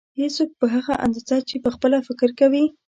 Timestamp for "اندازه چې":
1.05-1.55